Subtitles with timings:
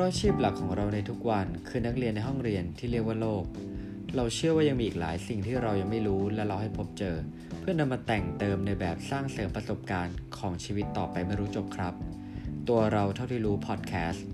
[0.00, 3.44] ราะอาชีพหลักของเราในทุกวันคือนักเรียนในห้องเรียนที่เรียกว่าโลก
[4.16, 7.16] เราเชื่อว่ายังมีอีกหลายสิ่งที่เรายังไม่รู้และเราให้พบเจอ
[7.60, 11.94] เพื่อนำมาแต่งเติมในแบบสร้างเสริมประสบการณ์ของชีวิตต่อไปไม่รู้จบครับ
[12.68, 14.26] ตัวเราเท่าที่รู้พอดแคสต์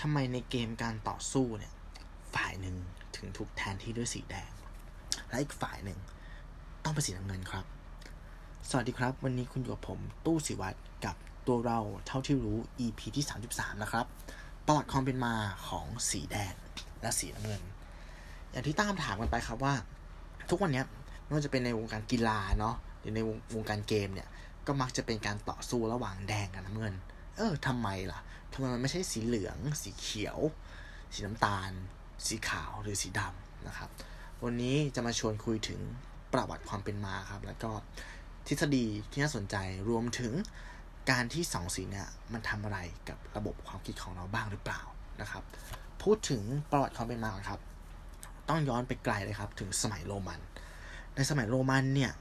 [0.00, 1.72] ทำไมในเกมการต่อสู้เนี่ย
[2.34, 2.76] ฝ่ายหนึ่ง
[3.16, 4.52] ถึงถูกแทนที่ด้วยสีแดง
[5.28, 5.98] และอีกฝ่ายหนึ่ง
[6.84, 7.66] ต้องเป็นสีน้ำเงินครับ
[8.70, 14.06] สวัสดีครับ วันนี้คุณอยู่กับผมตู้สิวัตรกับตัวเราเท่าที่รู้ EP ที่ 33 นะครับ
[14.66, 15.34] ประวัติความเป็นมา
[15.68, 16.54] ของสีแดง
[17.00, 17.62] และสีน้ำเงิน
[18.50, 19.74] อย่างที่ตั้งคำถามกันไปครับว่า
[20.50, 20.82] ทุกวันนี้
[21.24, 24.28] ไม่ว่าจะเป็นในวงการกีฬาเนาะหรือในวงวงการเกมเนี่ย
[24.66, 26.94] ก็มักจะเป็นการต่อสู้ระหว่างแดงกับน้ำเงิน
[27.36, 28.20] เออทำไมล่ะ
[28.52, 30.38] ทำไมมันไม่ใช่สีเหลือง สีเขียว
[31.14, 31.70] สีน้ำตาล
[32.26, 33.90] สีขาวหรือสีดำนะครับ
[34.44, 35.80] วันนี้จะมาชวนคุยถึง
[36.32, 37.70] ประวัติความเป็นมาครับ แล้วก็
[38.46, 39.56] ทฤษฎีที่น่าสนใจ
[39.88, 40.32] รวมถึง
[41.10, 44.80] การที่สองสีเนี่ยมันทำอะไรกับระบบความคิดของเราบ้างหรือเปล่า
[45.20, 45.44] นะครับ
[46.02, 47.60] พูดถึงประวัติความเป็นมากครับ
[48.48, 50.40] ต้องย้อนไปไกลเลยครับ ถึงสมัยโรมัน
[51.14, 52.12] ในสมัยโรมันเนี่ย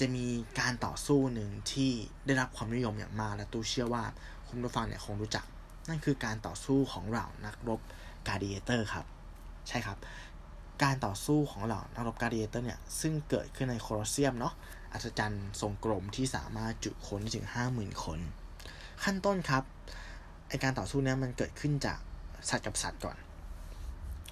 [0.00, 0.26] จะมี
[0.60, 1.90] การต่อสู้หนึ่งที่
[2.26, 4.04] ได้รับความนิยมอย่างมากและตูเชื่อว่า
[4.48, 5.44] คุณผู้ฟังเนี่ยคงรู้จัก
[5.88, 7.80] นั่นคือการต่อสู้ของเหล่านักรบ
[8.28, 9.06] กา a ดิเอเตอร์ครับ
[9.68, 9.98] ใช่ครับ
[10.82, 14.54] การต่อสู้ของเหล่านักรบกา a ดิเอเตอร์เนี่ยซึ่งเกิดขึ้นในโคลอสเซียมเนาะ
[14.92, 18.20] อัศจรรย์ทรงกลมที่สามารถจุคนได้ถึง 50,000 คน
[19.04, 19.64] ขั้นต้นครับ
[20.48, 21.98] ไอ้การต่อสู้เนี้ยมันเกิดขึ้นจาก
[22.48, 23.16] สัตว์กับสัตว์ก่อน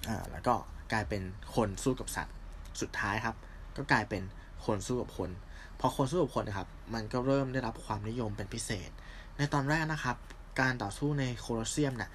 [0.07, 0.53] อ่าแล้วก็
[0.91, 1.21] กลายเป็น
[1.55, 2.35] คนสู้กับสัตว์
[2.81, 3.35] สุดท้ายครับ
[3.77, 4.23] ก็กลายเป็น
[4.65, 5.29] คนสู้กับคน
[5.79, 8.89] พอคนสู้กับคนนะครับ มันก็เริ่มได้รับความนิยมเป็นพิเศษ
[9.37, 10.17] ในตอนแรกนะครับ
[10.61, 12.11] การต่อสู้ในโคลอสเซียมเนี่ย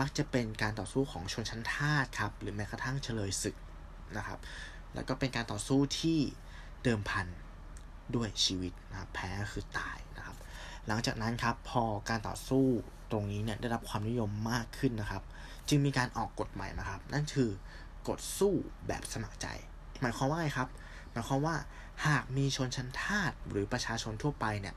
[0.00, 3.56] มักจะเป็นการต่อสู้ของชนชั้นทาสครับ หรือแม้กระทั่งเฉลยศึก
[4.16, 4.38] นะครับ
[4.94, 6.18] แล้วก็เป็นการต่อสู้ที่
[6.84, 7.26] เดิมพัน
[8.16, 10.36] ด้วยชีวิตนะครับแพ้คือตายนะครับ
[10.86, 12.66] หลังจากนั้นครับพอการต่อสู้
[13.10, 15.22] ตรงนี้เนี่ยได้รับความนิยมมากขึ้นนะครับ
[15.68, 17.50] จึงมีการออกกฎใหม่มาครับ นั่นคือ
[18.08, 18.54] กฎสู้
[18.86, 19.46] แบบสมัครใจ
[20.00, 20.68] หมายความว่าไงครับ
[21.12, 21.56] หมายความว่า
[22.06, 24.74] หากมีชนชั้นทาสหรือประชาชนทั่วไปเนี่ย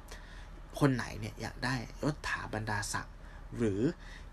[0.80, 3.16] คนไหนเนี่ยอยากได้ยศถาบรรดาศักดิ์
[3.58, 3.82] หรือ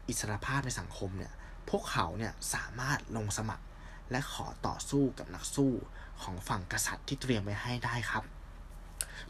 [0.09, 1.33] อิสรภาพในสังคมเนี่ย
[1.69, 3.65] พวกเขาเนี่ยสามารถลงสมัคร
[4.11, 5.73] และขอต่อสู้กับนักสู้
[6.23, 8.25] ของฝั่งกษัตริย์ที่เตรียมไว้ให้ได้ครับ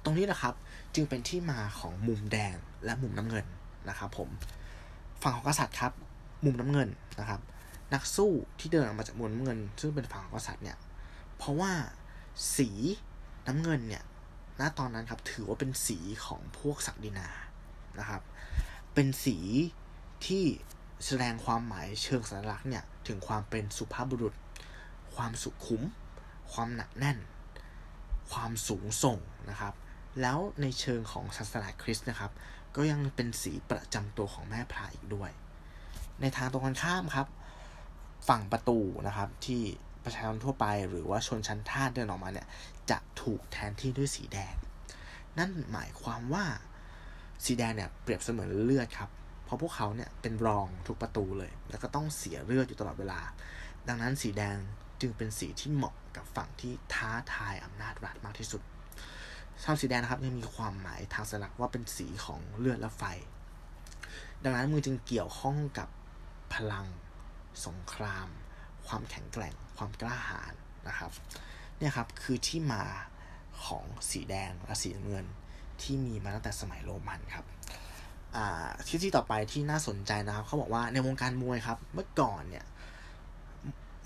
[0.04, 0.54] ตรงนี้นะครับ
[0.94, 3.46] จึงเป็นที่มาของมุมแดงและมุมน้ำเงิน
[3.88, 4.28] นะครับผม
[5.22, 5.92] ฝั่งของกษัตริย์ครับ
[6.44, 6.88] มุมน้ำเงิน
[7.20, 7.40] นะครับ
[7.94, 10.78] นักสู้ที่เดินออกมาจากมุมน้ำเงิน ซึ่งเป็นฝั่งของกษัตริย์เนี่ย
[11.36, 11.72] เพราะว่า
[12.56, 12.68] สี
[13.46, 14.04] น้ำเงินเนี่ย
[14.60, 17.28] ณตอนนั้นครับถือว่าเป็นสีของพวกศักดินา
[17.98, 18.22] นะครับ
[18.94, 19.36] เป็นสี
[20.26, 20.44] ที่
[21.06, 24.34] แสดงความหมายเชิงสัญลักษณ์เนี่ยถึงความเป็นสุภาพบุรุษ
[25.14, 25.82] ความสุขุม
[26.52, 27.18] ความหนักแน่น
[28.32, 29.18] ความสูงส่ง
[29.50, 29.74] นะครับ
[30.20, 32.32] แล้วในเชิงของศาสนาคริสต์นะครับ
[32.76, 35.30] ก็ยังเป็นสีประจำตัวของแม่พระอีกด้วย
[36.20, 37.26] ในทางตรงกันข้ามครับ
[38.28, 39.62] ฝั่งประตูนะครับที่
[40.04, 42.46] ประชาชนทั่วไปหรือว่าชนชั้นทาสเดินออกมาเนี่ย
[42.90, 44.54] จะถูกแทนที่ด้วยสีแดง
[45.38, 46.44] นั่นหมายความว่า
[47.44, 49.10] สีแดงเนี่ยเปรียบเสมือนเลือดครับ
[49.44, 53.20] เพราะพวกเขาเนี่ยเป็นรองทุกประตูเลย แล้วก็ต้องเสียเลือดอยู่ตลอดเวลา
[53.88, 54.56] ดังนั้นสีแดง
[55.00, 58.62] จึงเป็นสีที่เหมาะกับฝั่งที่ท้าทายอำนาจรัฐมากที่สุด
[59.62, 63.02] ชาสีแดงนะครับยังมีความหมายทางสลักว่าเป็นสีของเลือดและไฟ
[64.44, 65.88] ดังนั้นมือจึงเกี่ยวข้องกับ
[66.54, 66.86] พลัง
[67.66, 68.28] สงคราม
[68.86, 70.52] ความแข็งแกร่ง ความกล้าหาญ
[70.88, 71.10] นะครับ
[71.78, 72.84] เนี่ยครับคือที่มา
[73.64, 75.26] ของสีแดงและสีเงิน
[75.82, 77.46] ที่มีมาตั้งแต่สมัยโรมันครับ
[78.86, 82.64] ที่ที่ต่อไปที่น่าสนใจนะครับเขาบอกว่าในวงการมวยครับ เมื่อก่อนเนี่ย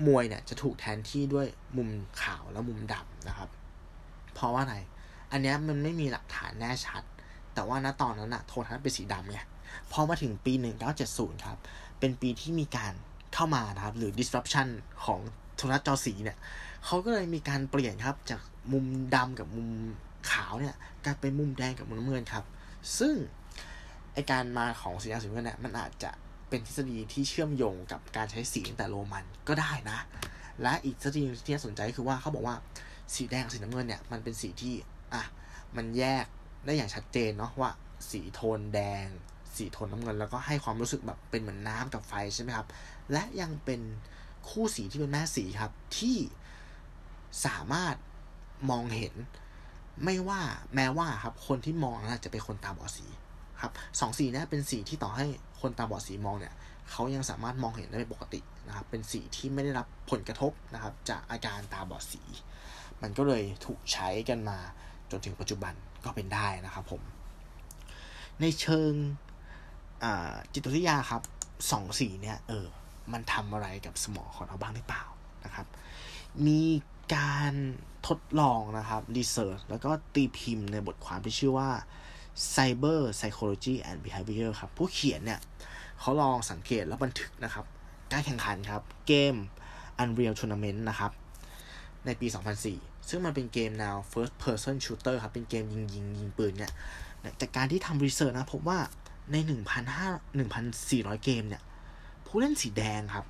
[0.06, 1.90] มวยเนี่ยจะถูกแทนที่ด้วยมุม
[2.22, 3.48] ขาวและมุมดำนะครับ
[4.34, 4.76] เพราะว่าอะไร
[5.32, 7.02] อันนี้มันไม่มีหลักฐานแน่ชัด
[7.54, 9.40] แต่ว่าณตอนนั้นอะโทนทัศน์เป็นสีดำไง
[9.92, 10.52] พอมาถึงปี
[10.98, 11.58] 1970 ครับ
[11.98, 12.92] เป็นปีที่มีการ
[13.34, 14.68] เข้ามานะครับ หรือ disruption
[15.04, 15.20] ของ
[15.56, 16.38] โทรทัศน์จอสีเนี่ย
[16.84, 18.42] เขาก็เลยมีการเปลี่ยนครับจาก
[18.72, 19.70] มุมดำกับมุม
[20.30, 22.44] ขาวเนี่ยกลายเป็นมุมแดงกับมุมน้ำเงินครับ
[22.98, 23.14] ซึ่ง
[24.14, 26.10] ไอการมาของสีแดงสีน้ำเงินเนี่ยมันอาจจะ
[26.52, 29.98] เป็นทฤษฎีที่เชื่อมโยงกับการใช้สีตั้งแต่โรมันก็ได้นะ
[30.62, 32.56] และอีกทฤษฎีที่น่าสนใจคือว่าเขาบอกว่า
[33.14, 34.74] สีแดงสีน้ำเงินเนี่ยมันเป็นสีที่
[35.14, 35.22] อะ
[35.76, 36.24] มันแยก
[36.66, 37.70] ได้อย่างชัดเจนเนาะว่า
[38.10, 39.06] สีโทนแดง
[39.56, 42.66] สีโทนน้ำเงิน แล้วก็ให้ความรู้สึกแบบเป็นเหมือนน้ำกับไฟใช่ไหมครับ
[43.12, 43.80] และยังเป็น
[44.48, 46.16] คู่สีที่เป็นแม่สีครับที่
[47.46, 47.94] สามารถ
[48.70, 49.14] มองเห็น
[50.04, 50.40] ไม่ว่า
[50.74, 53.06] แม้ว่าครับคนที่มองน่าจะเป็นคนตาบอดสี
[53.62, 55.26] ครับสองสีนี้เป็นสีที่ต่อให้
[55.60, 56.54] คนตาบอดสีมองเนี่ย
[56.90, 62.22] เขายังสามารถมองเห็นได้ปกตินะครับ เป็นสีที่ไม่ได้รับผลกระทบนะครับ จากอาการตาบอดสี
[63.02, 64.58] มันก็เลยถูกใช้กันมา
[65.10, 65.74] จนถึงปัจจุบัน
[66.04, 67.02] ก็เป็นได้นะครับผม
[68.40, 68.92] ในเชิง
[70.52, 71.22] จิตวิทยาครับ
[71.70, 72.66] สองสีเนี่ยเออ
[73.12, 75.04] มันทำอะไรกับสมองของเราบ้างหรือเปล่า
[75.44, 75.66] นะครับ
[76.46, 76.62] มี
[77.16, 77.54] การ
[78.08, 81.70] ทดลองนะครับรีเสิร์ชแล้วก็ตีพิมพ์ในบทความที่ชื่อว่า
[82.54, 85.40] Cyber Psychology and Behavior ครับ ผู้เขียนเนี่ย
[86.00, 87.64] เขาลองสังเกตและบันทึกนะครับ
[88.12, 89.34] การแข่งขันครับ เกม
[90.02, 91.12] Unreal Tournament นะครับ
[92.06, 92.26] ในปี
[92.68, 96.72] 2004 ซึ่งมันเป็นเกมแนว first person shooter ครับ เป็นเกมยิงยิงยิงปืนเนี่ย
[97.40, 98.78] จากการที่ทำรีเสิร์ชนะพบว่า
[99.32, 99.36] ใน
[100.50, 101.62] 1,400 เกมเนี่ย
[102.26, 103.26] ผู้เล่นสีแดงครับ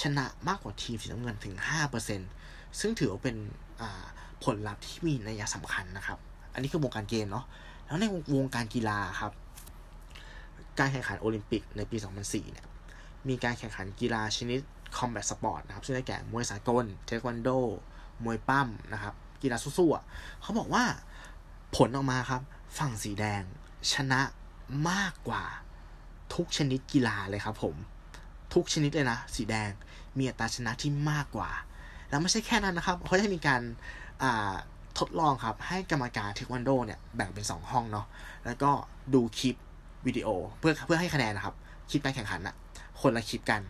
[0.00, 1.54] ชนะมากกว่าทีมสีน้ำเงินถึง
[2.16, 3.36] 5%ซึ่งถือว่าเป็น
[4.44, 6.18] ผลลัพธ์ที่มีนัยสำคัญนะครับ
[6.54, 7.44] อันนี้คือวงการเกมเนาะ
[7.86, 8.04] แล้วใน
[8.36, 9.32] วงการกีฬาครับ
[10.78, 12.66] การแข่งขันโอลิมปิกในปี 2004 เนี่ย
[13.28, 14.60] มีการแข่งขันกีฬาชนิด
[14.96, 17.48] combat sport นะครับซึ่งได้แก่มวยสากล เทควันโด
[18.24, 20.84] มวยปล้ำนะครับ กีฬาสู้ๆเขาบอกว่า
[21.76, 22.42] ผลออกมาครับ
[22.78, 23.42] ฝั่งสีแดง
[23.92, 24.20] ชนะ
[24.90, 25.44] มากกว่า
[26.34, 27.74] ทุกชนิดกีฬาเลยครับผม
[28.54, 29.70] ทุกชนิดเลยนะ สีแดง
[30.18, 31.50] มีอัตราชนะที่มากกว่า
[32.08, 33.62] แล้วไม่ใช่แค่นั้นนะครับเขาจะมีการ
[34.98, 38.06] ทดลองครับ ให้กรรมการเทควันโดเนี่ยแบ่งเป็น 2 ห้องเนาะ
[38.46, 38.70] แล้วก็
[39.14, 39.56] ดูคลิป
[40.06, 41.54] วิดีโอเพื่อเพื่อให้คะแนนนะครับ
[41.90, 42.54] คลิปการแข่งขันอะ
[43.00, 43.60] คนละคลิปกัน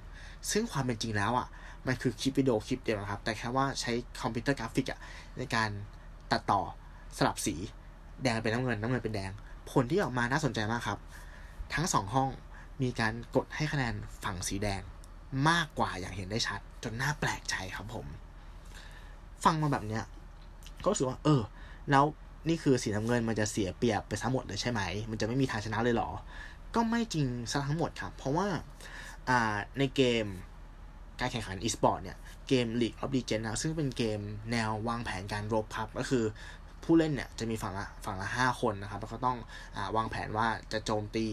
[0.51, 1.47] ซึ่งความเป็นจริงแล้วอะ
[1.87, 4.99] มันคือคลิปวิดีโอคลิปเดียวนะครับ แต่แค่ว่าใช้คอมพิวเตอร์กราฟิกอะ
[5.39, 5.71] ในการ
[6.33, 6.63] ตัดต่อ
[7.17, 7.55] สลับสี
[8.23, 9.31] แดงเป็นน้ำเงินน้ำเงินเป็นแดง
[9.71, 10.99] ผลที่ออกมาน่าสนใจมากครับ
[11.75, 12.29] ทั้งสองห้อง
[12.83, 13.95] มีการกดให้คะแนน
[14.25, 14.83] ฝั่งสีแดง
[15.49, 18.07] มากกว่าอย่างเห็นได้ชัด จนน่าแปลกใจครับผม
[19.45, 20.05] ฟังมาแบบเนี้ย
[20.85, 21.43] ก็รู้สึกว่า เออ
[21.91, 22.05] แล้ว
[22.49, 26.11] นี่คือสีน้ำเงินมันจะเสียเปรียบไปทั้งหมดเลยใช่ไหม มันจะไม่มีทางชนะเลยหรอ
[26.75, 28.47] ก็ไม่จริงซะทั้งหมดครับ เพราะว่า
[29.29, 30.27] อ่าในเกม
[31.21, 32.17] การแข่งขันอีสปอร์ตเนี่ย
[32.49, 34.21] เกม League of Legends นะซึ่งเป็นเกม
[34.51, 36.25] แนววางแผนการรบครับ ก็คือ
[36.85, 39.39] ผู้เล่นเนี่ยจะมีฝั่งละฝั่งละห้าคนนะครับ แล้วก็ต้อง
[39.77, 41.27] อวางแผนว่าจะโจมตี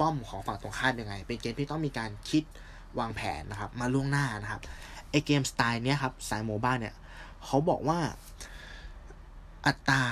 [0.00, 2.42] ป้อมของฝั่งตรงข้ามยังไง เป็นเกมที่ต้องมีการคิด
[2.98, 4.62] วางแผนนะครับ มาล่วงหน้านะครับ
[5.10, 6.94] ไอเกมสไตล์เนี้ยครับสายโมบ้าเนี่ย
[7.46, 7.98] เขาบอกว่า
[9.66, 10.02] อัตรา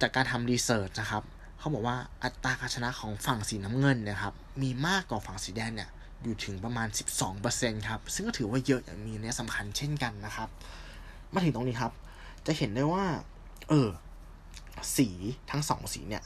[0.00, 1.22] จากการทำรีเสิร์ชนะครับ
[1.58, 5.90] เขาบอกว่าอัตราการชนะของฝั่งสีน้ำเงินนี่ยครับมีมากกว่าฝั่งสีแดงเนี่ย
[6.22, 6.88] อยู่ถึงประมาณ
[7.38, 10.48] 12%ครับซึ่งก็ถือว่าเยอะอย่างมีนี่ยสำคัญเช่นกันนะครับ
[11.32, 11.92] มาถึงตรงนี้ครับ
[12.46, 13.04] จะเห็นได้ว่า
[13.68, 13.88] เออ
[14.96, 15.08] สี
[15.50, 16.24] ทั้งสองสีเนี่ย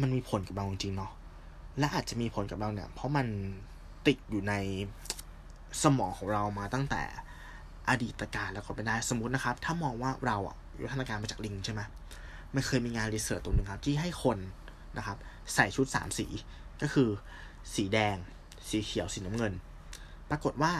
[0.00, 1.12] มันมีผลกับเราจริงๆเนาะ
[1.78, 3.26] และอาจจะมีผลกับเราเนี่ย เพราะมัน
[4.06, 4.54] ติดอยู่ใน
[5.82, 7.02] สมองของเรามาตั้งแต่
[7.88, 11.80] อดีตการแล้วก็ไปได้สมมตินะครับ ถ้ามองว่าเราอะ อยู่ทันการมาจากลิงใช่ไหม
[12.54, 14.38] มันเคยมีงานรีเสิร์ชตัวหนึ่งครับ ที่ให้คน
[14.96, 15.16] นะครับ
[15.54, 16.26] ใส่ชุดสามสี
[16.82, 17.08] ก็คือ
[17.74, 18.16] สีแดง
[18.68, 19.52] สีเขียวสีน้ำเงิน
[20.30, 20.72] ปรากฏว่า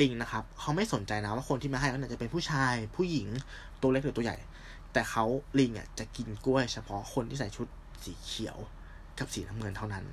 [0.00, 3.28] ลิงนะครับเขาไม่สนใจนะว่าคนที่มาให้เขาเนี่ยจะเป็นผู้ชาย ผู้หญิง
[3.80, 4.36] ตัวเล็กหรือตัวใหญ่
[4.92, 5.24] แต่เขา
[5.58, 7.66] ลิงอะจะกินกล้วยเฉพาะคนที่ใส่ชุด
[8.04, 8.58] สีเขียว
[9.18, 10.04] กับสีน้ำเงินเท่านั้น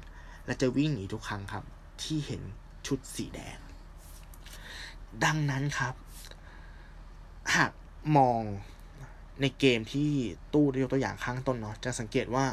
[0.46, 1.64] และจะวิ่งหนีทุกครั้งครับ
[2.04, 2.42] ที่เห็น
[2.88, 3.58] ชุดสีแดง
[5.24, 5.94] ดังนั้นครับ
[7.56, 7.72] หาก
[8.18, 8.42] มอง
[9.42, 10.10] ในเกมที่
[10.54, 12.46] ตู้ยกตัวอย่างข้างต้นเนาะจะสังเกตว่า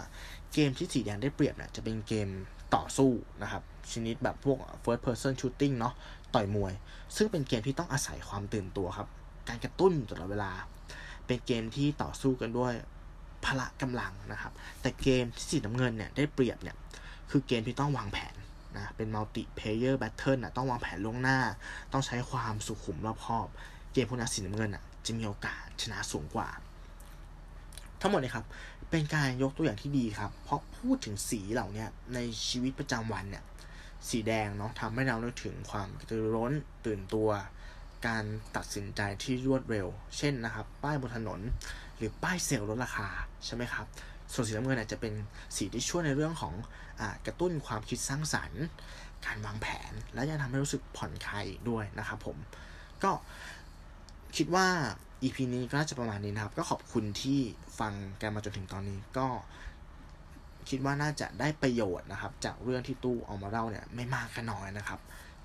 [0.55, 2.29] เกมที่สีแดงได้เปรียบเนี่ยจะเป็นเกม
[2.75, 3.11] ต่อสู้
[3.43, 3.62] นะครับ
[3.93, 5.94] ชนิดแบบพวก first person shooting เนาะ
[6.35, 6.73] ต่อยมวย
[7.17, 9.08] ซึ่งเป็นเกมที่ต้องอาศัยความตื่นตัวครับ
[9.49, 10.52] การกระตุ้นตลอดเวลา
[11.26, 12.73] เป็นเกมที่ต่อสู้กันด้วย
[13.44, 16.76] พละกำลังนะครับ แต่เกมที่สีน้ำเงินเนี่ยได้เปรียบเนี่ย
[17.30, 18.35] คือเกมที่ต้องวางแผน
[18.76, 21.38] นะเป็น multiplayer battle นะต้องวางแผนล่วงหน้า
[21.92, 23.49] ต้องใช้ความสุขุมรอบคอบ
[23.92, 26.49] เกมพวกนั้นสีน้ำเงินอะจะมีโอกาสชนะสูงกว่า
[28.00, 28.45] ทั้งหมดเลยครับ
[28.90, 33.45] เป็นการยกตัวอย่างที่ดีครับ เพราะพูดถึงสีเหล่านี้ในชีวิตประจำวันเนี่ย
[34.09, 36.52] สีแดงเนาะทำให้เรานึกถึงความกระตือรือร้น
[36.87, 37.28] ตื่นตัว
[38.07, 38.25] การ
[38.57, 39.87] ตัดสินใจที่รวดเร็ว
[40.17, 41.40] เช่นนะครับ ป้ายบนถนน
[41.97, 43.09] หรือป้ายเซลล์ลดราคา
[43.45, 43.87] ใช่ไหมครับ
[44.33, 45.14] ส่วนสีน้ำเงินจะเป็น
[45.57, 46.55] สีที่ช่วยในเรื่องของ
[47.00, 48.64] อกระตุ้นความคิดสร้างสรรค์
[49.26, 52.37] การวางแผน และยังทำให้รู้สึกผ่อนคลายด้วยนะครับผม
[53.02, 53.11] ก็
[54.37, 54.69] คิดว่า
[55.22, 57.40] EP นี้ก็น่าจะประมาณนี้นะครับ ก็ขอบคุณที่
[57.80, 59.26] ฟังกันมาจนถึงตอนนี้ก็
[60.68, 65.00] คิดว่าน่าจะได้ประโยชน์นะครับ จากเรื่องที่ตู้เอามาเล่าเนี่ยไม่มากก็น้อยนะครับ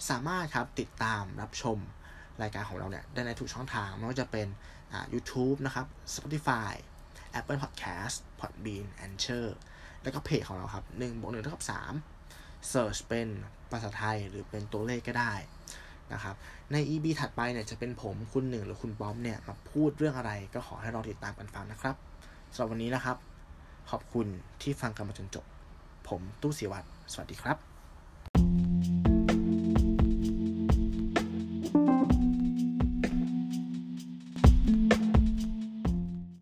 [0.09, 1.77] สามารถครับติดตามรับชม
[2.41, 4.47] รายการของเราเนี่ยได้ในทุกช่องทางไม่ว่าจะเป็น
[4.91, 6.71] อ่า YouTube นะครับ Spotify
[7.39, 9.47] Apple Podcast Podbean Anchor
[10.03, 11.65] แล้วก็เพจของเราครับ1บวก1เท่ากับ
[12.15, 13.27] 3 Search เป็น
[13.71, 15.33] ภาษาไทยหรือเป็นตัวเลขก็ได้
[16.13, 16.35] นะครับ
[16.71, 21.95] ใน EB ถัดไปเนี่ยจะเป็นผมคุณหนึ่งหรือคุณป้อมเนี่ยมาพูดเรื่องอะไรก็ขอให้เราติดตามกันฟังนะครับ
[22.53, 23.17] สำหรับวันนี้นะครับ
[23.91, 24.27] ขอบคุณ
[24.61, 25.45] ที่ฟังกันมาจนจบ
[26.07, 27.72] ผมตู้สีวัตรสวัสดีครับ